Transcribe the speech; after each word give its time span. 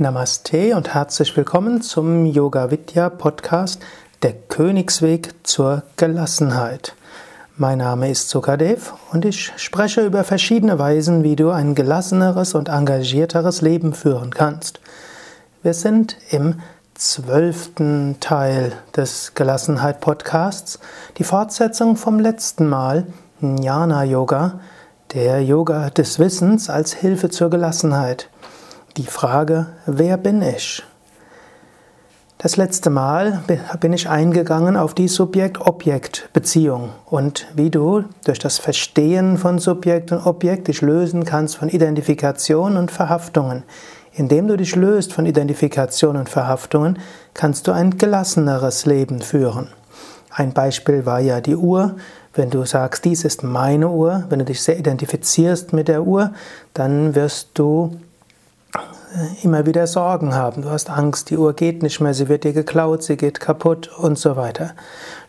Namaste 0.00 0.76
und 0.76 0.94
herzlich 0.94 1.36
willkommen 1.36 1.82
zum 1.82 2.24
Yoga 2.24 2.70
Vidya 2.70 3.08
Podcast 3.08 3.82
Der 4.22 4.32
Königsweg 4.32 5.34
zur 5.42 5.82
Gelassenheit. 5.96 6.94
Mein 7.56 7.78
Name 7.78 8.08
ist 8.08 8.28
Sukadev 8.28 8.94
und 9.10 9.24
ich 9.24 9.52
spreche 9.56 10.06
über 10.06 10.22
verschiedene 10.22 10.78
Weisen, 10.78 11.24
wie 11.24 11.34
du 11.34 11.50
ein 11.50 11.74
gelasseneres 11.74 12.54
und 12.54 12.68
engagierteres 12.68 13.60
Leben 13.60 13.92
führen 13.92 14.30
kannst. 14.30 14.78
Wir 15.64 15.74
sind 15.74 16.16
im 16.30 16.60
zwölften 16.94 18.18
Teil 18.20 18.74
des 18.94 19.34
Gelassenheit 19.34 20.00
Podcasts, 20.00 20.78
die 21.16 21.24
Fortsetzung 21.24 21.96
vom 21.96 22.20
letzten 22.20 22.68
Mal, 22.68 23.04
Jnana 23.40 24.04
Yoga, 24.04 24.60
der 25.12 25.42
Yoga 25.42 25.90
des 25.90 26.20
Wissens 26.20 26.70
als 26.70 26.92
Hilfe 26.92 27.30
zur 27.30 27.50
Gelassenheit 27.50 28.28
die 28.96 29.06
Frage, 29.06 29.66
wer 29.86 30.16
bin 30.16 30.42
ich? 30.42 30.82
Das 32.40 32.56
letzte 32.56 32.88
Mal 32.88 33.42
bin 33.80 33.92
ich 33.92 34.08
eingegangen 34.08 34.76
auf 34.76 34.94
die 34.94 35.08
Subjekt-Objekt-Beziehung 35.08 36.90
und 37.06 37.48
wie 37.56 37.68
du 37.68 38.04
durch 38.24 38.38
das 38.38 38.58
Verstehen 38.58 39.38
von 39.38 39.58
Subjekt 39.58 40.12
und 40.12 40.24
Objekt 40.24 40.68
dich 40.68 40.80
lösen 40.80 41.24
kannst 41.24 41.56
von 41.56 41.68
Identifikation 41.68 42.76
und 42.76 42.92
Verhaftungen. 42.92 43.64
Indem 44.12 44.46
du 44.46 44.56
dich 44.56 44.76
löst 44.76 45.12
von 45.12 45.26
Identifikation 45.26 46.16
und 46.16 46.28
Verhaftungen, 46.28 47.00
kannst 47.34 47.66
du 47.66 47.72
ein 47.72 47.98
gelasseneres 47.98 48.86
Leben 48.86 49.20
führen. 49.20 49.68
Ein 50.30 50.52
Beispiel 50.52 51.06
war 51.06 51.18
ja 51.18 51.40
die 51.40 51.56
Uhr. 51.56 51.96
Wenn 52.34 52.50
du 52.50 52.64
sagst, 52.64 53.04
dies 53.04 53.24
ist 53.24 53.42
meine 53.42 53.88
Uhr, 53.88 54.24
wenn 54.28 54.38
du 54.38 54.44
dich 54.44 54.62
sehr 54.62 54.78
identifizierst 54.78 55.72
mit 55.72 55.88
der 55.88 56.04
Uhr, 56.04 56.32
dann 56.72 57.16
wirst 57.16 57.50
du 57.54 57.98
immer 59.42 59.66
wieder 59.66 59.86
Sorgen 59.86 60.34
haben. 60.34 60.62
Du 60.62 60.70
hast 60.70 60.90
Angst, 60.90 61.30
die 61.30 61.36
Uhr 61.36 61.54
geht 61.54 61.82
nicht 61.82 62.00
mehr, 62.00 62.14
sie 62.14 62.28
wird 62.28 62.44
dir 62.44 62.52
geklaut, 62.52 63.02
sie 63.02 63.16
geht 63.16 63.40
kaputt 63.40 63.90
und 63.96 64.18
so 64.18 64.36
weiter. 64.36 64.72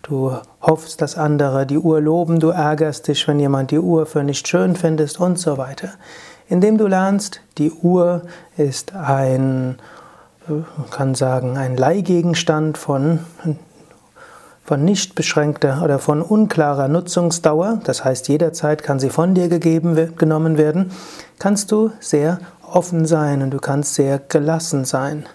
Du 0.01 0.33
hoffst, 0.61 1.01
dass 1.01 1.17
andere 1.17 1.65
die 1.65 1.77
Uhr 1.77 2.01
loben, 2.01 2.39
du 2.39 2.49
ärgerst 2.49 3.07
dich, 3.07 3.27
wenn 3.27 3.39
jemand 3.39 3.71
die 3.71 3.79
Uhr 3.79 4.05
für 4.05 4.23
nicht 4.23 4.47
schön 4.47 4.75
findest 4.75 5.19
und 5.19 5.39
so 5.39 5.57
weiter. 5.57 5.89
Indem 6.47 6.77
du 6.77 6.87
lernst, 6.87 7.41
die 7.57 7.71
Uhr 7.71 8.23
ist 8.57 8.95
ein, 8.95 9.77
man 10.47 10.89
kann 10.89 11.15
sagen, 11.15 11.57
ein 11.57 11.77
Leihgegenstand 11.77 12.77
von 12.77 13.19
von 14.69 14.85
nicht 14.85 15.15
beschränkter 15.15 15.81
oder 15.83 15.97
von 15.97 16.21
unklarer 16.21 16.87
Nutzungsdauer, 16.89 17.81
das 17.85 18.05
heißt 18.05 18.27
jederzeit 18.27 18.83
kann 18.83 18.99
sie 18.99 19.09
von 19.09 19.33
dir 19.33 19.49
gegeben 19.49 20.15
genommen 20.15 20.59
werden, 20.59 20.91
kannst 21.39 21.71
du 21.71 21.89
sehr 21.99 22.39
offen 22.75 23.05
sein 23.05 23.41
und 23.41 23.51
du 23.51 23.57
kannst 23.59 23.95
sehr 23.95 24.19
gelassen 24.19 24.85
sein. 24.85 25.25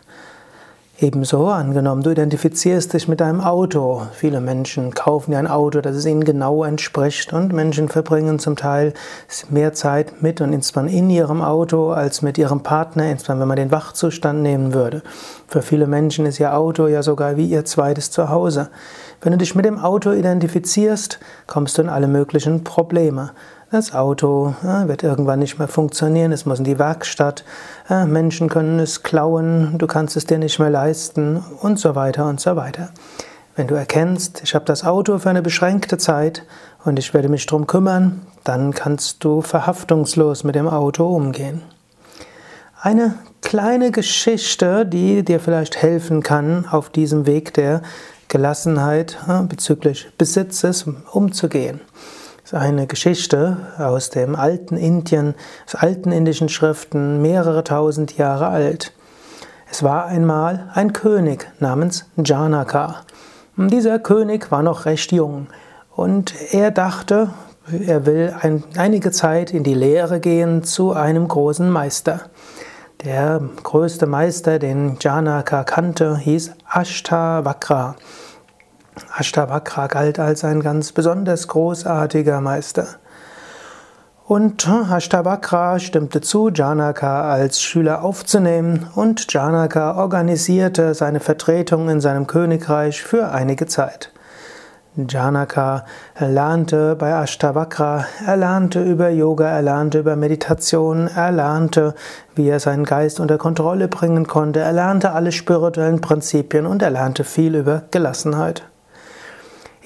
Ebenso 1.00 1.48
angenommen, 1.48 2.04
du 2.04 2.10
identifizierst 2.10 2.92
dich 2.92 3.08
mit 3.08 3.20
deinem 3.20 3.40
Auto. 3.40 4.06
Viele 4.12 4.40
Menschen 4.40 4.94
kaufen 4.94 5.32
ja 5.32 5.40
ein 5.40 5.48
Auto, 5.48 5.80
das 5.80 5.96
es 5.96 6.06
ihnen 6.06 6.22
genau 6.22 6.62
entspricht 6.62 7.32
und 7.32 7.52
Menschen 7.52 7.88
verbringen 7.88 8.38
zum 8.38 8.54
Teil 8.54 8.94
mehr 9.50 9.72
Zeit 9.72 10.22
mit 10.22 10.40
und 10.40 10.52
insbesondere 10.52 10.96
in 10.96 11.10
ihrem 11.10 11.42
Auto 11.42 11.90
als 11.90 12.22
mit 12.22 12.38
ihrem 12.38 12.62
Partner, 12.62 13.10
insbesondere 13.10 13.42
wenn 13.42 13.48
man 13.48 13.56
den 13.56 13.72
Wachzustand 13.72 14.40
nehmen 14.40 14.72
würde. 14.72 15.02
Für 15.48 15.62
viele 15.62 15.88
Menschen 15.88 16.26
ist 16.26 16.38
ihr 16.38 16.56
Auto 16.56 16.86
ja 16.86 17.02
sogar 17.02 17.36
wie 17.36 17.46
ihr 17.46 17.64
zweites 17.64 18.12
Zuhause. 18.12 18.70
Wenn 19.20 19.32
du 19.32 19.38
dich 19.38 19.56
mit 19.56 19.64
dem 19.64 19.80
Auto 19.80 20.12
identifizierst, 20.12 21.18
kommst 21.48 21.76
du 21.76 21.82
in 21.82 21.88
alle 21.88 22.06
möglichen 22.06 22.62
Probleme. 22.62 23.32
Das 23.74 23.92
Auto 23.92 24.54
wird 24.86 25.02
irgendwann 25.02 25.40
nicht 25.40 25.58
mehr 25.58 25.66
funktionieren, 25.66 26.30
es 26.30 26.46
muss 26.46 26.60
in 26.60 26.64
die 26.64 26.78
Werkstatt, 26.78 27.44
Menschen 27.88 28.48
können 28.48 28.78
es 28.78 29.02
klauen, 29.02 29.78
du 29.78 29.88
kannst 29.88 30.16
es 30.16 30.26
dir 30.26 30.38
nicht 30.38 30.60
mehr 30.60 30.70
leisten 30.70 31.42
und 31.60 31.80
so 31.80 31.96
weiter 31.96 32.28
und 32.28 32.38
so 32.38 32.54
weiter. 32.54 32.90
Wenn 33.56 33.66
du 33.66 33.74
erkennst, 33.74 34.42
ich 34.44 34.54
habe 34.54 34.64
das 34.64 34.84
Auto 34.84 35.18
für 35.18 35.28
eine 35.28 35.42
beschränkte 35.42 35.98
Zeit 35.98 36.44
und 36.84 37.00
ich 37.00 37.12
werde 37.14 37.28
mich 37.28 37.46
darum 37.46 37.66
kümmern, 37.66 38.24
dann 38.44 38.72
kannst 38.74 39.24
du 39.24 39.42
verhaftungslos 39.42 40.44
mit 40.44 40.54
dem 40.54 40.68
Auto 40.68 41.08
umgehen. 41.08 41.60
Eine 42.80 43.16
kleine 43.42 43.90
Geschichte, 43.90 44.86
die 44.86 45.24
dir 45.24 45.40
vielleicht 45.40 45.82
helfen 45.82 46.22
kann, 46.22 46.64
auf 46.70 46.90
diesem 46.90 47.26
Weg 47.26 47.52
der 47.54 47.82
Gelassenheit 48.28 49.18
bezüglich 49.48 50.12
Besitzes 50.16 50.86
umzugehen 51.10 51.80
eine 52.54 52.86
Geschichte 52.86 53.56
aus 53.78 54.10
dem 54.10 54.36
alten 54.36 54.76
Indien, 54.76 55.34
aus 55.66 55.74
alten 55.74 56.12
indischen 56.12 56.48
Schriften, 56.48 57.20
mehrere 57.20 57.64
tausend 57.64 58.16
Jahre 58.16 58.48
alt. 58.48 58.92
Es 59.70 59.82
war 59.82 60.06
einmal 60.06 60.70
ein 60.74 60.92
König 60.92 61.48
namens 61.58 62.06
Janaka. 62.16 63.02
Und 63.56 63.72
dieser 63.72 63.98
König 63.98 64.50
war 64.50 64.62
noch 64.62 64.84
recht 64.84 65.12
jung 65.12 65.48
und 65.94 66.34
er 66.52 66.70
dachte, 66.70 67.30
er 67.86 68.04
will 68.04 68.34
ein, 68.40 68.64
einige 68.76 69.10
Zeit 69.10 69.52
in 69.52 69.62
die 69.62 69.74
Lehre 69.74 70.20
gehen 70.20 70.64
zu 70.64 70.92
einem 70.92 71.28
großen 71.28 71.70
Meister. 71.70 72.22
Der 73.04 73.40
größte 73.62 74.06
Meister, 74.06 74.58
den 74.58 74.96
Janaka 75.00 75.64
kannte, 75.64 76.16
hieß 76.16 76.52
Ashtavakra. 76.68 77.96
Ashtavakra 79.16 79.86
galt 79.86 80.18
als 80.18 80.44
ein 80.44 80.60
ganz 80.60 80.92
besonders 80.92 81.48
großartiger 81.48 82.40
Meister. 82.40 82.86
Und 84.26 84.66
Ashtavakra 84.68 85.78
stimmte 85.78 86.22
zu, 86.22 86.48
Janaka 86.48 87.30
als 87.30 87.60
Schüler 87.60 88.02
aufzunehmen 88.02 88.88
und 88.94 89.30
Janaka 89.30 89.96
organisierte 89.96 90.94
seine 90.94 91.20
Vertretung 91.20 91.90
in 91.90 92.00
seinem 92.00 92.26
Königreich 92.26 93.02
für 93.02 93.30
einige 93.30 93.66
Zeit. 93.66 94.10
Janaka 94.96 95.84
lernte 96.18 96.94
bei 96.94 97.10
Ashtavakra, 97.10 98.06
er 98.24 98.36
lernte 98.36 98.82
über 98.82 99.10
Yoga, 99.10 99.48
er 99.48 99.62
lernte 99.62 99.98
über 99.98 100.14
Meditation, 100.14 101.08
er 101.08 101.32
lernte, 101.32 101.94
wie 102.36 102.48
er 102.48 102.60
seinen 102.60 102.84
Geist 102.84 103.18
unter 103.18 103.36
Kontrolle 103.36 103.88
bringen 103.88 104.26
konnte, 104.26 104.60
er 104.60 104.72
lernte 104.72 105.10
alle 105.10 105.32
spirituellen 105.32 106.00
Prinzipien 106.00 106.64
und 106.64 106.80
er 106.80 106.90
lernte 106.90 107.24
viel 107.24 107.56
über 107.56 107.82
Gelassenheit. 107.90 108.62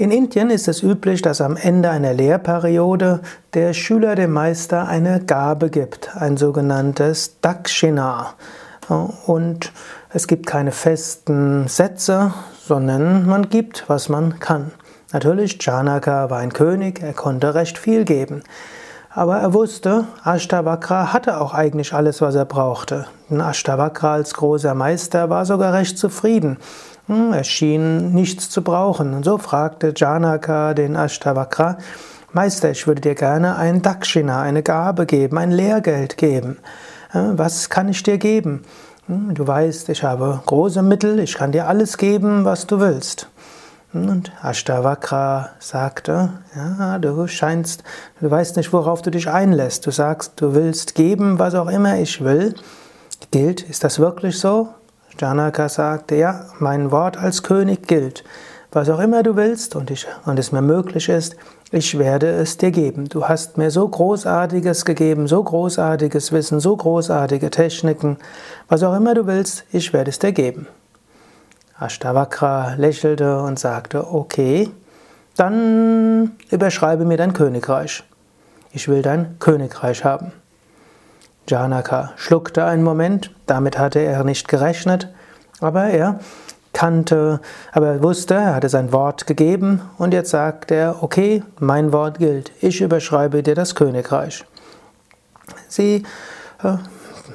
In 0.01 0.13
Indien 0.13 0.51
ist 0.51 0.69
es 0.69 0.85
üblich, 0.85 1.23
dass 1.23 1.41
am 1.41 1.57
Ende 1.57 1.91
einer 1.91 2.15
Lehrperiode 2.15 3.19
der 3.53 3.73
Schüler 3.73 4.15
dem 4.15 4.31
Meister 4.31 4.87
eine 4.87 5.19
Gabe 5.19 5.71
gibt, 5.71 6.17
ein 6.17 6.37
sogenanntes 6.37 7.41
Dakshina. 7.41 8.35
Und 9.27 9.73
es 10.11 10.29
gibt 10.29 10.47
keine 10.47 10.71
festen 10.71 11.67
Sätze, 11.67 12.33
sondern 12.65 13.27
man 13.27 13.49
gibt, 13.49 13.89
was 13.89 14.09
man 14.09 14.39
kann. 14.39 14.71
Natürlich, 15.13 15.59
Janaka 15.61 16.31
war 16.31 16.39
ein 16.39 16.53
König, 16.53 17.03
er 17.03 17.13
konnte 17.13 17.57
recht 17.57 17.77
viel 17.77 18.05
geben. 18.05 18.45
Aber 19.19 19.39
er 19.39 19.53
wusste, 19.53 20.05
Ashtavakra 20.23 21.13
hatte 21.13 21.41
auch 21.41 21.53
eigentlich 21.53 21.93
alles, 21.93 22.21
was 22.21 22.37
er 22.37 22.45
brauchte. 22.45 23.07
Ashtavakra 23.29 24.13
als 24.13 24.33
großer 24.33 24.77
Meister 24.77 25.29
war 25.29 25.45
sogar 25.45 25.73
recht 25.73 25.99
zufrieden. 25.99 26.59
Hm, 27.09 27.33
er 27.33 27.43
schien 27.43 28.15
nichts 28.15 28.49
zu 28.49 28.63
brauchen. 28.63 29.15
Und 29.15 29.25
so 29.25 29.37
fragte 29.37 29.93
Janaka 29.97 30.73
den 30.73 30.95
Ashtavakra, 30.95 31.79
Meister, 32.33 32.71
ich 32.71 32.87
würde 32.87 33.01
dir 33.01 33.17
gerne 33.17 33.57
ein 33.57 33.83
Dakshina, 33.83 34.41
eine 34.41 34.63
Gabe 34.63 35.05
geben, 35.05 35.37
ein 35.37 35.51
Lehrgeld 35.51 36.17
geben. 36.17 36.59
Was 37.13 37.71
kann 37.71 37.89
ich 37.89 38.05
dir 38.05 38.19
geben? 38.19 38.63
Hm, 39.09 39.35
du 39.35 39.45
weißt, 39.45 39.89
ich 39.89 40.05
habe 40.05 40.41
große 40.47 40.83
Mittel, 40.83 41.19
ich 41.19 41.35
kann 41.35 41.51
dir 41.51 41.67
alles 41.67 41.99
geben, 41.99 42.45
was 42.45 42.69
du 42.69 42.79
willst. 42.79 43.29
Und 43.93 44.31
Ashtavakra 44.43 45.51
sagte, 45.61 46.31
ja, 46.55 46.99
du 46.99 47.27
scheinst, 47.27 47.85
du 48.21 48.31
weißt 48.31 48.57
nicht, 48.57 48.73
worauf 48.73 49.01
du 49.01 49.11
dich 49.11 49.29
einlässt. 49.29 49.87
Du 49.87 49.91
sagst, 49.91 50.33
du 50.37 50.55
willst 50.55 50.95
geben, 50.95 51.39
was 51.39 51.55
auch 51.55 51.69
immer 51.69 51.99
ich 51.99 52.23
will. 52.23 52.55
Gilt, 53.31 53.63
ist 53.63 53.85
das 53.85 53.99
wirklich 53.99 54.39
so? 54.39 54.69
Janaka 55.19 55.69
sagte, 55.71 56.17
ja, 56.17 56.47
mein 56.59 56.91
Wort 56.91 57.17
als 57.17 57.43
König 57.43 57.89
gilt. 57.89 58.25
Was 58.71 58.91
auch 58.91 59.01
immer 59.01 59.23
du 59.23 59.37
willst 59.37 59.75
und, 59.75 59.91
ich, 59.91 60.07
und 60.27 60.39
es 60.39 60.53
mir 60.53 60.61
möglich 60.61 61.09
ist, 61.09 61.37
ich 61.71 61.99
werde 61.99 62.29
es 62.29 62.59
dir 62.59 62.71
geben. 62.71 63.09
Du 63.09 63.27
hast 63.27 63.57
mir 63.57 63.71
so 63.71 63.89
Großartiges 63.89 64.85
gegeben, 64.85 65.27
so 65.27 65.43
großartiges 65.43 66.33
Wissen, 66.33 66.61
so 66.61 66.77
großartige 66.77 67.51
Techniken. 67.51 68.19
Was 68.69 68.83
auch 68.83 68.95
immer 68.95 69.15
du 69.15 69.27
willst, 69.27 69.65
ich 69.73 69.95
werde 69.95 70.11
es 70.11 70.19
dir 70.19 70.33
geben. 70.33 70.67
Ashtavakra 71.81 72.75
lächelte 72.77 73.41
und 73.41 73.59
sagte, 73.59 74.13
okay, 74.13 74.71
dann 75.37 76.33
überschreibe 76.51 77.05
mir 77.05 77.17
dein 77.17 77.33
Königreich. 77.33 78.03
Ich 78.73 78.89
will 78.89 79.03
dein 79.03 79.39
Königreich 79.39 80.05
haben. 80.05 80.33
Janaka 81.49 82.13
schluckte 82.17 82.65
einen 82.65 82.83
Moment, 82.83 83.31
damit 83.47 83.79
hatte 83.79 84.01
er 84.01 84.25
nicht 84.25 84.49
gerechnet, 84.49 85.09
aber 85.61 85.85
er 85.85 86.21
kannte, 86.73 87.41
aber 87.73 87.89
er 87.89 88.03
wusste, 88.03 88.35
er 88.35 88.55
hatte 88.55 88.69
sein 88.69 88.93
Wort 88.93 89.27
gegeben 89.27 89.81
und 89.97 90.13
jetzt 90.13 90.31
sagt 90.31 90.71
er, 90.71 91.03
okay, 91.03 91.43
mein 91.59 91.93
Wort 91.93 92.19
gilt, 92.19 92.53
ich 92.61 92.81
überschreibe 92.81 93.43
dir 93.43 93.55
das 93.55 93.75
Königreich. 93.75 94.45
Sie, 95.69 96.05
äh, 96.63 96.77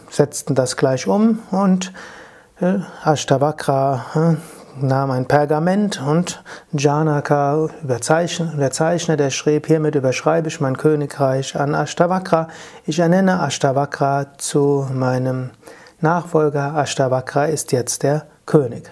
setzten 0.10 0.54
das 0.54 0.78
gleich 0.78 1.07
um 1.07 1.39
und 1.50 1.92
Ashtavakra 3.04 4.06
äh, 4.15 4.86
nahm 4.86 5.12
ein 5.12 5.27
Pergament 5.27 6.01
und 6.01 6.42
Janaka 6.71 7.68
überzeichnet, 7.83 9.19
der 9.19 9.30
schrieb, 9.31 9.68
hiermit 9.68 9.95
überschreibe 9.95 10.48
ich 10.48 10.62
mein 10.62 10.77
Königreich 10.77 11.60
an 11.60 11.75
Ashtavakra. 11.75 12.48
Ich 12.86 13.00
ernenne 13.00 13.42
Ashtavakra 13.42 14.38
zu 14.38 14.88
meinem 14.94 15.50
Nachfolger. 16.00 16.75
Ashtavakra 16.75 17.45
ist 17.45 17.74
jetzt 17.74 18.04
der 18.04 18.27
König. 18.45 18.89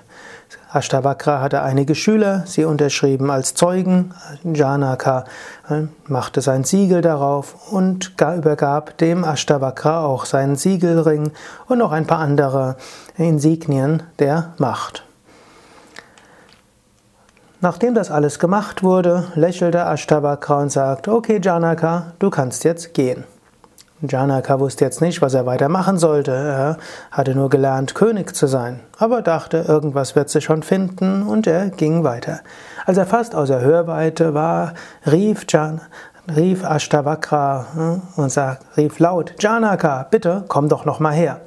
Ashtavakra 0.73 1.41
hatte 1.41 1.61
einige 1.63 1.95
Schüler, 1.95 2.43
sie 2.45 2.63
unterschrieben 2.63 3.29
als 3.29 3.55
Zeugen. 3.55 4.13
Janaka 4.43 5.25
äh, 5.69 5.83
machte 6.07 6.39
sein 6.39 6.63
Siegel 6.63 7.01
darauf 7.01 7.71
und 7.71 8.13
übergab 8.21 8.97
dem 8.97 9.25
Ashtavakra 9.25 10.05
auch 10.05 10.23
seinen 10.23 10.55
Siegelring 10.55 11.31
und 11.67 11.79
noch 11.79 11.91
ein 11.91 12.07
paar 12.07 12.19
andere 12.19 12.77
Insignien 13.17 14.03
der 14.19 14.53
Macht. 14.59 15.03
Nachdem 17.59 17.93
das 17.93 18.09
alles 18.09 18.39
gemacht 18.39 18.81
wurde, 18.81 19.25
lächelte 19.35 19.85
Ashtavakra 19.85 20.61
und 20.61 20.71
sagte, 20.71 21.13
okay 21.13 21.41
Janaka, 21.43 22.13
du 22.19 22.29
kannst 22.29 22.63
jetzt 22.63 22.93
gehen. 22.93 23.25
Janaka 24.07 24.59
wusste 24.59 24.83
jetzt 24.83 25.01
nicht, 25.01 25.21
was 25.21 25.33
er 25.33 25.45
weitermachen 25.45 25.97
sollte. 25.97 26.31
Er 26.31 26.77
hatte 27.11 27.35
nur 27.35 27.49
gelernt, 27.49 27.93
König 27.93 28.35
zu 28.35 28.47
sein, 28.47 28.79
aber 28.97 29.21
dachte, 29.21 29.65
irgendwas 29.67 30.15
wird 30.15 30.29
sich 30.29 30.43
schon 30.43 30.63
finden 30.63 31.23
und 31.23 31.45
er 31.45 31.69
ging 31.69 32.03
weiter. 32.03 32.39
Als 32.85 32.97
er 32.97 33.05
fast 33.05 33.35
außer 33.35 33.61
Hörweite 33.61 34.33
war, 34.33 34.73
rief, 35.05 35.45
Jan, 35.49 35.81
rief 36.35 36.63
Ashtavakra 36.63 37.65
hm, 37.73 38.01
und 38.15 38.31
sagt, 38.31 38.65
rief 38.75 38.97
laut, 38.99 39.35
Janaka, 39.39 40.07
bitte 40.09 40.45
komm 40.47 40.67
doch 40.67 40.85
noch 40.85 40.99
mal 40.99 41.13
her. 41.13 41.41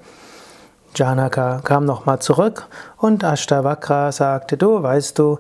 Janaka 0.95 1.61
kam 1.65 1.85
noch 1.85 2.07
mal 2.07 2.21
zurück 2.21 2.69
und 2.99 3.25
Ashtavakra 3.25 4.13
sagte, 4.13 4.57
du, 4.57 4.81
weißt 4.81 5.19
du, 5.19 5.39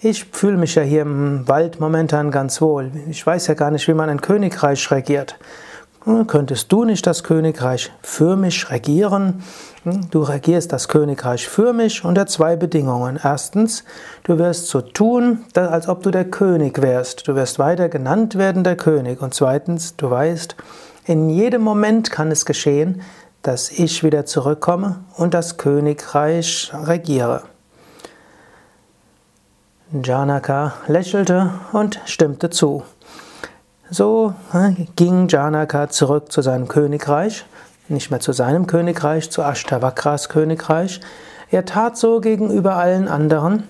ich 0.00 0.24
fühle 0.24 0.56
mich 0.56 0.74
ja 0.74 0.82
hier 0.82 1.02
im 1.02 1.46
Wald 1.46 1.78
momentan 1.78 2.30
ganz 2.30 2.60
wohl. 2.60 2.90
Ich 3.08 3.26
weiß 3.26 3.46
ja 3.48 3.54
gar 3.54 3.70
nicht, 3.70 3.86
wie 3.86 3.94
man 3.94 4.08
ein 4.08 4.20
Königreich 4.20 4.90
regiert. 4.90 5.38
Hm, 6.04 6.26
könntest 6.26 6.70
du 6.70 6.84
nicht 6.84 7.06
das 7.06 7.22
Königreich 7.22 7.90
für 8.02 8.36
mich 8.36 8.70
regieren? 8.70 9.42
Hm, 9.84 10.10
du 10.10 10.22
regierst 10.22 10.70
das 10.70 10.88
Königreich 10.88 11.48
für 11.48 11.72
mich 11.72 12.04
unter 12.04 12.26
zwei 12.26 12.56
Bedingungen. 12.56 13.18
Erstens, 13.22 13.84
du 14.24 14.38
wirst 14.38 14.68
so 14.68 14.82
tun, 14.82 15.44
als 15.54 15.88
ob 15.88 16.02
du 16.02 16.10
der 16.10 16.26
König 16.26 16.82
wärst. 16.82 17.26
Du 17.26 17.34
wirst 17.34 17.58
weiter 17.58 17.88
genannt 17.88 18.36
werden 18.36 18.64
der 18.64 18.76
König. 18.76 19.22
Und 19.22 19.32
zweitens, 19.32 19.96
du 19.96 20.10
weißt, 20.10 20.56
in 21.06 21.30
jedem 21.30 21.62
Moment 21.62 22.10
kann 22.10 22.30
es 22.30 22.44
geschehen, 22.44 23.00
dass 23.40 23.70
ich 23.70 24.04
wieder 24.04 24.26
zurückkomme 24.26 25.04
und 25.16 25.32
das 25.32 25.56
Königreich 25.56 26.70
regiere. 26.84 27.42
Janaka 30.02 30.74
lächelte 30.86 31.50
und 31.72 32.00
stimmte 32.04 32.50
zu. 32.50 32.82
So 33.90 34.34
ging 34.96 35.28
Janaka 35.28 35.90
zurück 35.90 36.32
zu 36.32 36.40
seinem 36.40 36.68
Königreich, 36.68 37.44
nicht 37.88 38.10
mehr 38.10 38.20
zu 38.20 38.32
seinem 38.32 38.66
Königreich, 38.66 39.30
zu 39.30 39.42
Ashtavakras 39.42 40.30
Königreich. 40.30 41.00
Er 41.50 41.66
tat 41.66 41.98
so 41.98 42.20
gegenüber 42.20 42.76
allen 42.76 43.08
anderen, 43.08 43.64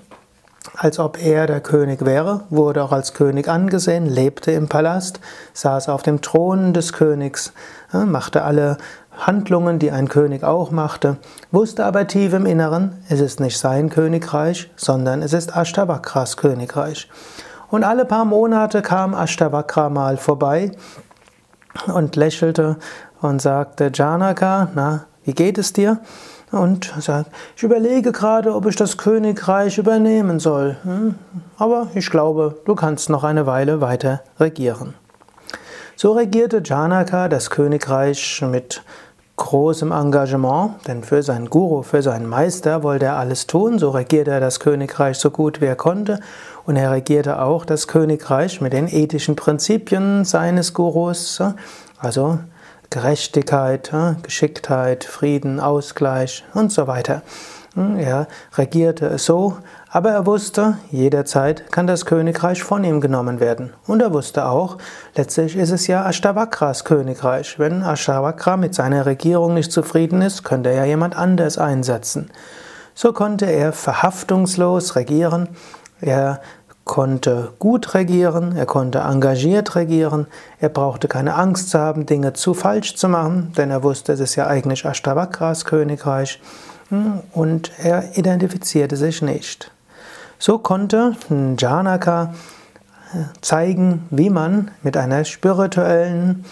als 0.76 0.99
ob 0.99 1.22
er 1.22 1.46
der 1.46 1.61
König 1.61 2.05
wäre, 2.05 2.44
wurde 2.49 2.84
auch 2.84 2.93
als 2.93 3.12
König 3.12 3.49
angesehen, 3.49 4.06
lebte 4.06 4.52
im 4.52 4.69
Palast, 4.69 5.20
saß 5.52 5.88
auf 5.88 6.02
dem 6.02 6.22
Thron 6.22 6.72
des 6.72 6.93
Königs, 6.93 7.52
machte 7.93 8.43
alle 8.43 8.78
Handlungen, 9.19 9.78
die 9.78 9.90
ein 9.90 10.08
König 10.08 10.43
auch 10.44 10.70
machte, 10.70 11.16
wusste 11.50 11.84
aber 11.84 12.06
tief 12.06 12.32
im 12.32 12.46
Inneren, 12.46 13.02
es 13.08 13.20
ist 13.20 13.40
nicht 13.40 13.58
sein 13.58 13.90
Königreich, 13.90 14.70
sondern 14.76 15.22
es 15.22 15.32
ist 15.32 15.55
Ashtavakras 15.55 16.37
Königreich. 16.37 17.08
Und 17.75 17.82
alle 17.82 18.05
paar 18.05 18.25
Monate 18.25 18.82
kam 18.82 19.15
Ashtavakra 19.15 19.88
mal 19.88 20.17
vorbei 20.17 20.71
und 21.93 22.15
lächelte 22.15 22.76
und 23.21 23.43
sagte, 23.43 23.91
Janaka, 23.93 24.69
na, 24.76 25.06
wie 25.25 25.32
geht 25.32 25.59
es 25.59 25.73
dir? 25.73 25.99
Und 26.53 26.94
sagt, 27.00 27.32
ich 27.56 27.65
überlege 27.65 28.12
gerade, 28.12 28.55
ob 28.55 28.67
ich 28.67 28.76
das 28.76 28.97
Königreich 28.97 29.76
übernehmen 29.76 30.38
soll. 30.38 30.76
Hm? 30.85 31.17
Aber 31.59 31.88
ich 31.97 32.09
glaube, 32.11 32.61
du 32.65 32.76
kannst 32.76 33.11
noch 33.11 33.25
eine 33.25 33.44
Weile 33.44 33.81
weiter 33.81 34.23
regieren. 34.38 34.94
So 35.97 36.12
regierte 36.12 36.62
Janaka 36.65 37.26
das 37.26 37.50
Königreich 37.50 38.41
mit 38.49 38.85
großem 39.37 39.91
Engagement, 39.91 40.75
denn 40.87 41.03
für 41.03 41.23
seinen 41.23 41.51
Guru, 41.51 41.83
für 41.83 42.03
seinen 42.03 42.29
Meister 42.29 42.83
wollte 42.83 43.07
er 43.07 43.17
alles 43.17 43.47
tun, 43.47 43.79
so 43.79 43.91
regierte 43.91 44.31
er 44.31 44.41
das 44.41 44.61
Königreich 44.61 45.19
so 45.19 45.31
gut 45.31 45.61
wie 45.61 45.67
er 45.67 45.77
konnte 45.77 46.21
und 46.67 46.77
er 46.77 46.93
regierte 46.93 47.43
auch 47.43 47.65
das 47.65 47.89
Königreich 47.89 48.61
mit 48.61 48.73
den 48.73 48.87
ethischen 48.87 49.35
Prinzipien 49.35 50.25
seines 50.25 50.73
Gurus, 50.73 51.43
also 51.99 52.39
Gerechtigkeit, 52.91 53.93
Geschicktheit, 54.23 55.03
Frieden, 55.03 55.59
Ausgleich 55.59 56.45
und 56.55 56.71
so 56.71 56.87
weiter. 56.87 57.23
Er 57.77 58.29
regierte 58.57 59.07
es 59.07 59.25
so, 59.25 59.57
aber 59.94 60.11
er 60.11 60.26
wusste, 60.26 60.76
jederzeit 60.91 61.73
kann 61.73 61.87
das 61.87 62.05
Königreich 62.05 62.62
von 62.62 62.85
ihm 62.85 63.00
genommen 63.00 63.41
werden. 63.41 63.73
Und 63.87 64.02
er 64.02 64.12
wusste 64.12 64.46
auch, 64.46 64.76
letztlich 65.14 65.56
ist 65.56 65.70
es 65.70 65.87
ja 65.87 66.05
Ashtavakras 66.05 66.85
Königreich. 66.85 67.58
Wenn 67.58 67.82
Ashtavakra 67.82 68.58
mit 68.58 68.75
seiner 68.75 69.06
Regierung 69.06 69.55
nicht 69.55 69.73
zufrieden 69.73 70.20
ist, 70.20 70.43
könnte 70.43 70.69
er 70.70 70.79
ja 70.79 70.85
jemand 70.85 71.17
anders 71.17 71.56
einsetzen. 71.56 72.31
So 72.94 73.12
konnte 73.12 73.46
er 73.46 73.73
verhaftungslos 73.73 74.96
regieren 74.96 75.49
er 76.00 76.40
konnte 76.85 77.52
gut 77.58 77.94
regieren, 77.94 78.55
er 78.56 78.67
konnte 78.67 78.99
engagiert 78.99 79.75
regieren, 79.75 80.26
er 80.61 80.69
brauchte 80.69 81.08
keine 81.08 81.35
Angst 81.35 81.70
zu 81.70 81.79
haben, 81.79 82.05
Dinge 82.05 82.35
zu 82.35 82.52
falsch 82.52 82.94
zu 82.97 83.08
machen, 83.08 83.52
denn 83.56 83.70
er 83.70 83.82
wusste, 83.82 84.12
es 84.12 84.20
ist 84.20 84.37
ja 84.37 84.47
eigentlich 84.47 84.85
Ashtavakras 84.85 85.64
Königreich 85.64 86.43
hm, 86.90 87.20
und 87.32 87.73
er 87.79 88.19
identifizierte 88.19 88.97
sich 88.97 89.23
nicht. 89.23 89.70
So 90.46 90.58
konnte 90.58 91.17
Janaka 91.56 92.35
äh, 93.14 93.25
zeigen, 93.41 94.06
wie 94.11 94.29
man 94.29 94.73
mit 94.82 94.94
einer 94.94 95.25
spirituellen 95.25 96.45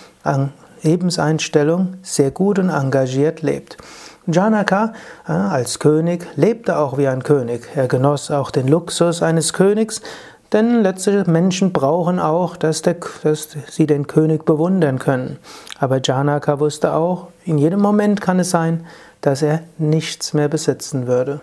Lebenseinstellung 0.83 1.99
sehr 2.00 2.31
gut 2.31 2.59
und 2.59 2.71
engagiert 2.71 3.43
lebt. 3.43 3.76
Janaka 4.26 4.95
äh, 5.28 5.33
als 5.33 5.78
König 5.78 6.26
lebte 6.37 6.78
auch 6.78 6.97
wie 6.97 7.07
ein 7.07 7.23
König. 7.23 7.69
Er 7.75 7.87
genoss 7.87 8.31
auch 8.31 8.50
den 8.50 8.67
Luxus 8.67 9.23
eines 9.23 9.52
Königs, 9.52 10.00
denn 10.52 10.81
letzte 10.81 11.31
Menschen 11.31 11.75
brauchen 11.75 12.19
auch, 12.19 12.57
dass, 12.57 12.81
der, 12.81 12.97
dass, 13.23 13.50
sie 13.69 13.85
den 13.85 14.07
König 14.07 14.47
bewundern 14.47 15.00
können. 15.00 15.38
Aber 15.78 16.00
Janaka 16.02 16.61
wusste 16.61 16.95
auch, 16.95 17.26
in 17.45 17.59
jedem 17.59 17.81
Moment 17.81 18.23
kann 18.23 18.40
es 18.40 18.49
sein, 18.49 18.87
dass 19.21 19.43
er 19.43 19.61
nichts 19.76 20.33
mehr 20.33 20.49
besitzen 20.49 21.07
würde. 21.07 21.43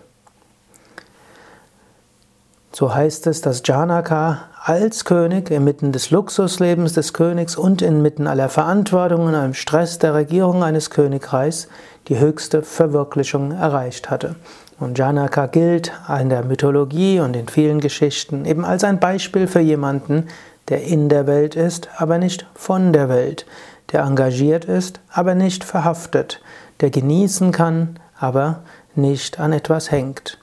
So 2.79 2.95
heißt 2.95 3.27
es, 3.27 3.41
dass 3.41 3.61
Janaka 3.65 4.43
als 4.63 5.03
König 5.03 5.51
inmitten 5.51 5.91
des 5.91 6.11
Luxuslebens 6.11 6.93
des 6.93 7.11
Königs 7.11 7.57
und 7.57 7.81
inmitten 7.81 8.25
aller 8.25 8.47
Verantwortung 8.47 9.25
und 9.25 9.35
einem 9.35 9.53
Stress 9.53 9.99
der 9.99 10.13
Regierung 10.13 10.63
eines 10.63 10.89
Königreichs 10.89 11.67
die 12.07 12.19
höchste 12.19 12.61
Verwirklichung 12.61 13.51
erreicht 13.51 14.09
hatte. 14.09 14.35
Und 14.79 14.97
Janaka 14.97 15.47
gilt 15.47 15.91
in 16.21 16.29
der 16.29 16.45
Mythologie 16.45 17.19
und 17.19 17.35
in 17.35 17.49
vielen 17.49 17.81
Geschichten 17.81 18.45
eben 18.45 18.63
als 18.63 18.85
ein 18.85 19.01
Beispiel 19.01 19.47
für 19.47 19.59
jemanden, 19.59 20.27
der 20.69 20.81
in 20.81 21.09
der 21.09 21.27
Welt 21.27 21.57
ist, 21.57 21.89
aber 21.97 22.17
nicht 22.17 22.47
von 22.55 22.93
der 22.93 23.09
Welt, 23.09 23.45
der 23.91 24.03
engagiert 24.03 24.63
ist, 24.63 25.01
aber 25.11 25.35
nicht 25.35 25.65
verhaftet, 25.65 26.39
der 26.79 26.91
genießen 26.91 27.51
kann, 27.51 27.99
aber 28.17 28.61
nicht 28.95 29.37
an 29.37 29.51
etwas 29.51 29.91
hängt. 29.91 30.38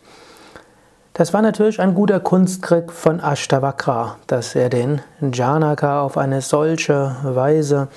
Das 1.18 1.32
war 1.32 1.40
natürlich 1.40 1.80
ein 1.80 1.94
guter 1.94 2.20
Kunstkrieg 2.20 2.92
von 2.92 3.20
Ashtavakra, 3.20 4.16
dass 4.26 4.54
er 4.54 4.68
den 4.68 5.00
Janaka 5.32 6.02
auf 6.02 6.18
eine 6.18 6.42
solche 6.42 7.16
Weise 7.22 7.88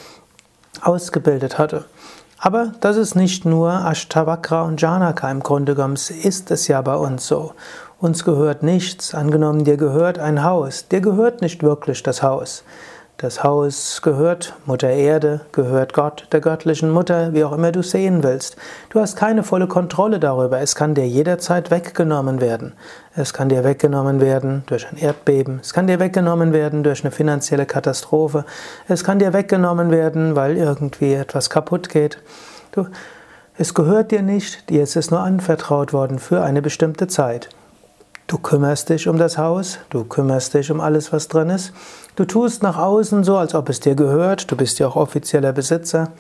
ausgebildet 0.81 1.57
hatte. 1.57 1.83
Aber 2.38 2.71
das 2.79 2.95
ist 2.95 3.15
nicht 3.15 3.43
nur 3.43 3.73
Ashtavakra 3.73 4.61
und 4.61 4.81
Janaka 4.81 5.29
im 5.29 5.41
Grunde 5.41 5.75
genommen, 5.75 5.95
ist 5.95 6.49
es 6.49 6.69
ja 6.69 6.81
bei 6.81 6.95
uns 6.95 7.27
so. 7.27 7.51
Uns 7.99 8.23
gehört 8.23 8.63
nichts, 8.63 9.13
angenommen 9.13 9.65
dir 9.65 9.75
gehört 9.75 10.17
ein 10.17 10.45
Haus, 10.45 10.88
dir 10.88 11.01
gehört 11.01 11.41
nicht 11.41 11.61
wirklich 11.61 12.01
das 12.01 12.23
Haus. 12.23 12.63
Das 13.21 13.43
Haus 13.43 14.01
gehört 14.01 14.53
Mutter 14.65 14.89
Erde, 14.89 15.41
gehört 15.51 15.91
Gott, 15.91 16.25
der 16.31 16.39
göttlichen 16.39 16.89
Mutter, 16.89 17.33
wie 17.33 17.43
auch 17.43 17.51
immer 17.51 17.73
du 17.73 17.83
sehen 17.83 18.23
willst. 18.23 18.55
Du 18.91 19.01
hast 19.01 19.17
keine 19.17 19.43
volle 19.43 19.67
Kontrolle 19.67 20.21
darüber. 20.21 20.61
Es 20.61 20.73
kann 20.73 20.95
dir 20.95 21.05
jederzeit 21.05 21.69
weggenommen 21.69 22.39
werden. 22.39 22.75
Es 23.17 23.33
kann 23.33 23.49
dir 23.49 23.65
weggenommen 23.65 24.21
werden 24.21 24.63
durch 24.67 24.89
ein 24.89 24.95
Erdbeben. 24.95 25.59
Es 25.61 25.73
kann 25.73 25.88
dir 25.88 25.99
weggenommen 25.99 26.53
werden 26.53 26.81
durch 26.81 27.03
eine 27.03 27.11
finanzielle 27.11 27.65
Katastrophe. 27.65 28.45
Es 28.88 29.03
kann 29.03 29.19
dir 29.19 29.33
weggenommen 29.33 29.91
werden, 29.91 30.38
weil 30.38 30.55
irgendwie 30.55 31.13
etwas 31.13 31.49
kaputt 31.49 31.89
geht. 31.89 32.19
Du, 32.71 32.88
Es 33.57 33.73
gehört 33.73 34.11
dir 34.11 34.21
nicht, 34.21 34.69
dir 34.69 34.81
ist 34.81 34.95
es 34.95 35.11
nur 35.11 35.19
anvertraut 35.19 35.91
worden 35.91 36.19
für 36.19 36.41
eine 36.41 36.61
bestimmte 36.61 37.07
Zeit. 37.07 37.49
Du 38.29 38.38
kümmerst 38.38 38.89
dich 38.89 39.07
um 39.07 39.17
das 39.17 39.39
Haus, 39.39 39.79
du 39.89 40.03
kümmerst 40.03 40.53
dich 40.53 40.69
um 40.69 40.81
alles, 40.81 41.12
was 41.12 41.29
drin 41.29 41.50
ist. 41.50 41.74
Du 42.15 42.25
tust 42.25 42.62
nach 42.62 42.77
außen 42.77 43.24
so, 43.24 43.38
als 43.38 43.55
ob 43.55 43.69
es 43.69 43.79
dir 43.79 43.95
gehört, 43.95 44.51
du 44.51 44.55
bist 44.55 44.77
ja 44.77 44.88
auch 44.88 44.95
offizieller 44.95 45.51
Besitzer, 45.51 46.12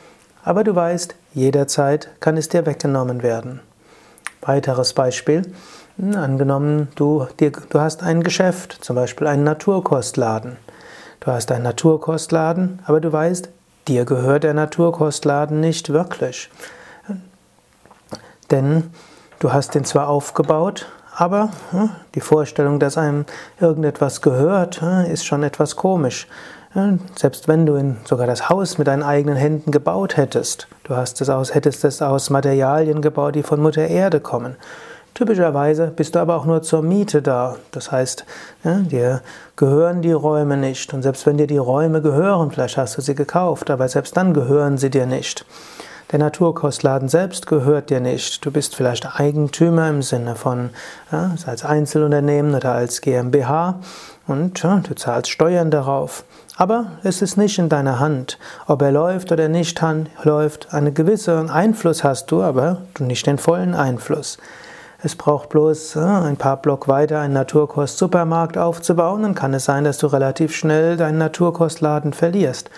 aber 0.43 0.63
du 0.63 0.73
weißt, 0.73 1.13
jederzeit 1.35 2.09
kann 2.19 2.35
es 2.35 2.49
dir 2.49 2.65
weggenommen 2.65 3.21
werden. 3.21 3.59
Weiteres 4.41 4.93
Beispiel. 4.93 5.43
Hm, 5.97 6.15
angenommen, 6.15 6.87
du, 6.95 7.27
dir, 7.39 7.51
du 7.51 7.79
hast 7.79 8.01
ein 8.01 8.23
Geschäft, 8.23 8.79
zum 8.81 8.95
Beispiel 8.95 9.27
einen 9.27 9.43
Naturkostladen. 9.43 10.57
Du 11.19 11.27
hast 11.27 11.51
einen 11.51 11.63
Naturkostladen, 11.63 12.79
aber 12.87 13.01
du 13.01 13.13
weißt, 13.13 13.49
dir 13.87 14.05
gehört 14.05 14.45
der 14.45 14.55
Naturkostladen 14.55 15.59
nicht 15.59 15.93
wirklich. 15.93 16.49
Denn 18.49 18.89
du 19.37 19.53
hast 19.53 19.75
den 19.75 19.85
zwar 19.85 20.07
aufgebaut, 20.07 20.87
aber 21.19 21.49
hm, 21.71 21.89
die 22.15 22.21
Vorstellung, 22.21 22.79
dass 22.79 22.97
einem 22.97 23.25
irgendetwas 23.59 24.21
gehört, 24.21 24.81
hm, 24.81 25.05
ist 25.05 25.25
schon 25.25 25.43
etwas 25.43 25.75
komisch. 25.75 26.27
Selbst 27.15 27.47
wenn 27.47 27.65
du 27.65 27.95
sogar 28.05 28.27
das 28.27 28.47
Haus 28.47 28.77
mit 28.77 28.87
deinen 28.87 29.01
eigenen 29.01 29.35
Händen 29.35 29.71
gebaut 29.71 30.17
hättest, 30.17 30.67
du 30.83 30.95
hast 30.95 31.19
es 31.19 31.29
aus, 31.29 31.55
hättest 31.55 31.83
es 31.83 32.01
aus 32.01 32.29
Materialien 32.29 33.01
gebaut, 33.01 33.33
die 33.33 33.41
von 33.41 33.59
Mutter 33.59 33.87
Erde 33.87 34.19
kommen. 34.19 34.55
Typischerweise 35.15 35.87
bist 35.87 36.13
du 36.13 36.19
aber 36.19 36.35
auch 36.35 36.45
nur 36.45 36.61
zur 36.61 36.83
Miete 36.83 37.23
da. 37.23 37.55
Das 37.71 37.91
heißt, 37.91 38.23
dir 38.63 39.21
gehören 39.55 40.03
die 40.03 40.11
Räume 40.11 40.57
nicht. 40.57 40.93
Und 40.93 41.01
selbst 41.01 41.25
wenn 41.25 41.37
dir 41.37 41.47
die 41.47 41.57
Räume 41.57 42.03
gehören, 42.03 42.51
vielleicht 42.51 42.77
hast 42.77 42.97
du 42.97 43.01
sie 43.01 43.15
gekauft, 43.15 43.71
aber 43.71 43.89
selbst 43.89 44.15
dann 44.15 44.33
gehören 44.33 44.77
sie 44.77 44.91
dir 44.91 45.07
nicht. 45.07 45.45
Der 46.11 46.17
Naturkostladen 46.17 47.07
selbst 47.07 47.45
gehört 47.45 47.91
dir 47.91 47.99
nicht. 47.99 48.43
Du 48.43 48.49
bist 48.49 48.75
vielleicht 48.75 49.19
Eigentümer 49.19 49.89
im 49.89 50.01
Sinne 50.01 50.35
von 50.35 50.71
ja, 51.11 51.35
als 51.45 51.63
Einzelunternehmen 51.63 52.55
oder 52.55 52.71
als 52.71 53.01
GmbH 53.01 53.79
und 54.25 54.61
ja, 54.63 54.79
du 54.79 54.95
zahlst 54.95 55.29
Steuern 55.29 55.69
darauf. 55.69 56.23
Aber 56.55 56.93
es 57.03 57.21
ist 57.21 57.37
nicht 57.37 57.59
in 57.59 57.69
deiner 57.69 57.99
Hand. 57.99 58.39
Ob 58.65 58.81
er 58.81 58.91
läuft 58.91 59.31
oder 59.31 59.49
nicht 59.49 59.79
läuft, 60.23 60.73
einen 60.73 60.95
gewissen 60.95 61.51
Einfluss 61.51 62.03
hast 62.03 62.31
du, 62.31 62.41
aber 62.41 62.81
du 62.95 63.03
nicht 63.03 63.27
den 63.27 63.37
vollen 63.37 63.75
Einfluss. 63.75 64.39
Es 65.03 65.15
braucht 65.15 65.49
bloß 65.49 65.95
ein 65.95 66.37
paar 66.37 66.57
Block 66.57 66.87
weiter 66.87 67.19
einen 67.19 67.35
Naturkost-Supermarkt 67.35 68.57
aufzubauen, 68.57 69.21
dann 69.21 69.35
kann 69.35 69.53
es 69.53 69.65
sein, 69.65 69.83
dass 69.83 69.99
du 69.99 70.07
relativ 70.07 70.55
schnell 70.55 70.97
deinen 70.97 71.19
Naturkostladen 71.19 72.13
verlierst. 72.13 72.71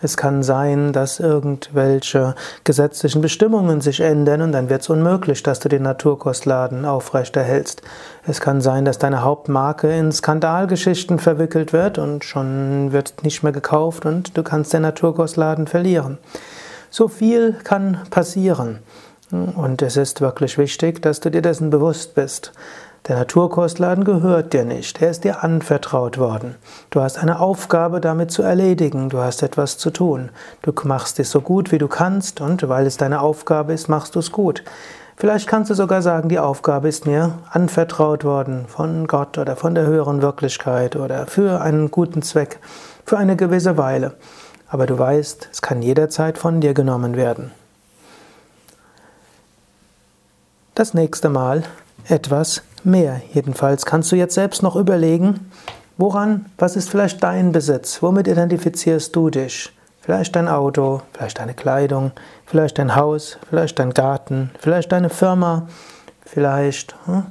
Es 0.00 0.16
kann 0.16 0.42
sein, 0.42 0.92
dass 0.92 1.18
irgendwelche 1.18 2.34
gesetzlichen 2.64 3.20
Bestimmungen 3.20 3.80
sich 3.80 4.00
ändern 4.00 4.42
und 4.42 4.52
dann 4.52 4.68
wird 4.68 4.82
es 4.82 4.88
unmöglich, 4.88 5.42
dass 5.42 5.58
du 5.58 5.68
den 5.68 5.82
Naturkostladen 5.82 6.84
aufrechterhältst. 6.84 7.82
Es 8.26 8.40
kann 8.40 8.60
sein, 8.60 8.84
dass 8.84 8.98
deine 8.98 9.24
Hauptmarke 9.24 9.90
in 9.96 10.12
Skandalgeschichten 10.12 11.18
verwickelt 11.18 11.72
wird 11.72 11.98
und 11.98 12.24
schon 12.24 12.92
wird 12.92 13.24
nicht 13.24 13.42
mehr 13.42 13.52
gekauft 13.52 14.06
und 14.06 14.36
du 14.36 14.42
kannst 14.42 14.72
den 14.72 14.82
Naturkostladen 14.82 15.66
verlieren. 15.66 16.18
So 16.90 17.08
viel 17.08 17.56
kann 17.64 17.98
passieren. 18.10 18.78
Und 19.30 19.82
es 19.82 19.96
ist 19.98 20.22
wirklich 20.22 20.56
wichtig, 20.56 21.02
dass 21.02 21.20
du 21.20 21.30
dir 21.30 21.42
dessen 21.42 21.68
bewusst 21.68 22.14
bist. 22.14 22.52
Der 23.08 23.16
Naturkostladen 23.16 24.04
gehört 24.04 24.52
dir 24.52 24.66
nicht, 24.66 25.00
er 25.00 25.08
ist 25.08 25.24
dir 25.24 25.42
anvertraut 25.42 26.18
worden. 26.18 26.56
Du 26.90 27.00
hast 27.00 27.18
eine 27.18 27.40
Aufgabe 27.40 28.02
damit 28.02 28.30
zu 28.30 28.42
erledigen, 28.42 29.08
du 29.08 29.16
hast 29.18 29.42
etwas 29.42 29.78
zu 29.78 29.88
tun. 29.88 30.28
Du 30.60 30.74
machst 30.84 31.18
es 31.18 31.30
so 31.30 31.40
gut 31.40 31.72
wie 31.72 31.78
du 31.78 31.88
kannst 31.88 32.42
und 32.42 32.68
weil 32.68 32.86
es 32.86 32.98
deine 32.98 33.22
Aufgabe 33.22 33.72
ist, 33.72 33.88
machst 33.88 34.14
du 34.14 34.18
es 34.18 34.30
gut. 34.30 34.62
Vielleicht 35.16 35.48
kannst 35.48 35.70
du 35.70 35.74
sogar 35.74 36.02
sagen, 36.02 36.28
die 36.28 36.38
Aufgabe 36.38 36.86
ist 36.86 37.06
mir 37.06 37.38
anvertraut 37.50 38.24
worden 38.24 38.66
von 38.68 39.06
Gott 39.06 39.38
oder 39.38 39.56
von 39.56 39.74
der 39.74 39.86
höheren 39.86 40.20
Wirklichkeit 40.20 40.94
oder 40.94 41.26
für 41.26 41.62
einen 41.62 41.90
guten 41.90 42.20
Zweck, 42.20 42.58
für 43.06 43.16
eine 43.16 43.36
gewisse 43.36 43.78
Weile. 43.78 44.16
Aber 44.68 44.84
du 44.84 44.98
weißt, 44.98 45.48
es 45.50 45.62
kann 45.62 45.80
jederzeit 45.80 46.36
von 46.36 46.60
dir 46.60 46.74
genommen 46.74 47.16
werden. 47.16 47.52
Das 50.74 50.92
nächste 50.92 51.30
Mal 51.30 51.64
etwas 52.06 52.62
mehr. 52.84 53.20
Jedenfalls 53.32 53.86
kannst 53.86 54.12
du 54.12 54.16
jetzt 54.16 54.34
selbst 54.34 54.62
noch 54.62 54.76
überlegen, 54.76 55.50
woran, 55.96 56.46
was 56.58 56.76
ist 56.76 56.90
vielleicht 56.90 57.22
dein 57.22 57.52
Besitz? 57.52 58.02
Womit 58.02 58.28
identifizierst 58.28 59.14
du 59.14 59.30
dich? 59.30 59.72
Vielleicht 60.00 60.36
dein 60.36 60.48
Auto, 60.48 61.02
vielleicht 61.12 61.38
deine 61.38 61.54
Kleidung, 61.54 62.12
vielleicht 62.46 62.78
dein 62.78 62.96
Haus, 62.96 63.38
vielleicht 63.48 63.78
dein 63.78 63.92
Garten, 63.92 64.50
vielleicht 64.58 64.90
deine 64.92 65.10
Firma, 65.10 65.68
vielleicht 66.24 66.94
hm, 67.04 67.26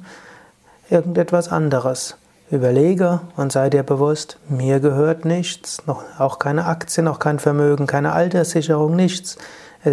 irgendetwas 0.90 1.50
anderes. 1.50 2.18
Überlege 2.50 3.20
und 3.36 3.52
sei 3.52 3.70
dir 3.70 3.84
bewusst, 3.84 4.38
mir 4.48 4.80
gehört 4.80 5.26
nichts, 5.26 5.86
noch, 5.86 6.04
auch 6.18 6.40
keine 6.40 6.66
Aktien, 6.66 7.10
auch 7.10 7.20
kein 7.20 7.40
Vermögen, 7.40 7.88
keine 7.88 8.14
Alterssicherung, 8.14 8.96
nichts. 8.96 9.38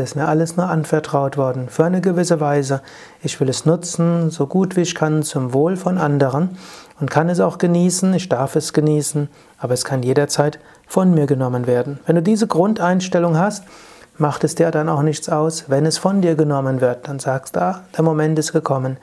Es 0.00 0.10
ist 0.10 0.16
mir 0.16 0.28
alles 0.28 0.56
nur 0.56 0.68
anvertraut 0.68 1.36
worden, 1.36 1.68
für 1.68 1.84
eine 1.84 2.00
gewisse 2.00 2.40
Weise. 2.40 2.82
Ich 3.22 3.38
will 3.40 3.48
es 3.48 3.64
nutzen, 3.64 4.30
so 4.30 4.46
gut 4.46 4.76
wie 4.76 4.82
ich 4.82 4.94
kann, 4.94 5.22
zum 5.22 5.52
Wohl 5.52 5.76
von 5.76 5.98
anderen 5.98 6.56
und 7.00 7.10
kann 7.10 7.28
es 7.28 7.40
auch 7.40 7.58
genießen, 7.58 8.12
ich 8.14 8.28
darf 8.28 8.56
es 8.56 8.72
genießen, 8.72 9.28
aber 9.58 9.74
es 9.74 9.84
kann 9.84 10.02
jederzeit 10.02 10.58
von 10.86 11.12
mir 11.14 11.26
genommen 11.26 11.66
werden. 11.66 12.00
Wenn 12.06 12.16
du 12.16 12.22
diese 12.22 12.46
Grundeinstellung 12.46 13.38
hast, 13.38 13.64
macht 14.16 14.44
es 14.44 14.54
dir 14.54 14.70
dann 14.70 14.88
auch 14.88 15.02
nichts 15.02 15.28
aus, 15.28 15.64
wenn 15.68 15.86
es 15.86 15.98
von 15.98 16.22
dir 16.22 16.34
genommen 16.34 16.80
wird. 16.80 17.08
Dann 17.08 17.18
sagst 17.18 17.56
du, 17.56 17.62
ah, 17.62 17.82
der 17.96 18.04
Moment 18.04 18.38
ist 18.38 18.52
gekommen, 18.52 18.96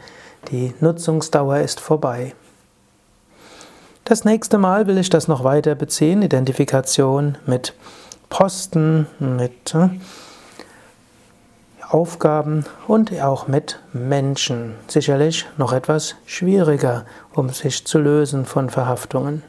die 0.52 0.74
Nutzungsdauer 0.80 1.58
ist 1.60 1.80
vorbei. 1.80 2.34
Das 4.04 4.26
nächste 4.26 4.58
Mal 4.58 4.88
will 4.88 4.98
ich 4.98 5.10
das 5.10 5.28
noch 5.28 5.44
weiter 5.44 5.76
beziehen, 5.76 6.22
Identifikation 6.22 7.38
mit 7.46 7.74
Posten, 8.30 9.08
mit 9.20 9.76
äh, 9.76 9.90
Aufgaben 11.92 12.66
und 12.88 13.12
auch 13.22 13.48
mit 13.48 13.80
Menschen. 13.92 14.76
Sicherlich 14.88 15.46
noch 15.58 15.74
etwas 15.74 16.16
schwieriger, 16.26 17.06
um 17.34 17.50
sich 17.50 17.86
zu 17.86 18.00
lösen 18.00 18.46
von 18.46 18.70
Verhaftungen. 18.70 19.44